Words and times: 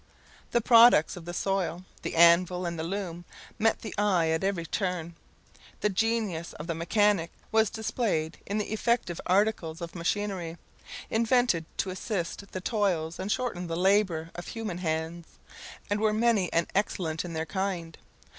The 0.49 0.61
products 0.61 1.15
of 1.15 1.25
the 1.25 1.31
soil, 1.33 1.85
the 2.01 2.15
anvil, 2.15 2.65
and 2.65 2.79
the 2.79 2.83
loom, 2.83 3.23
met 3.59 3.81
the 3.83 3.93
eye 3.99 4.29
at 4.29 4.43
every 4.43 4.65
turn. 4.65 5.13
The 5.81 5.89
genius 5.89 6.53
of 6.53 6.65
the 6.65 6.73
mechanic 6.73 7.29
was 7.51 7.69
displayed 7.69 8.39
in 8.47 8.57
the 8.57 8.73
effective 8.73 9.21
articles 9.27 9.79
of 9.79 9.93
machinery, 9.93 10.57
invented 11.11 11.65
to 11.77 11.91
assist 11.91 12.51
the 12.51 12.61
toils 12.61 13.19
and 13.19 13.31
shorten 13.31 13.67
the 13.67 13.77
labour 13.77 14.31
of 14.33 14.47
human 14.47 14.79
hands, 14.79 15.27
and 15.87 15.99
were 16.01 16.13
many 16.13 16.51
and 16.51 16.65
excellent 16.73 17.23
in 17.23 17.33
their 17.33 17.45
kind. 17.45 17.99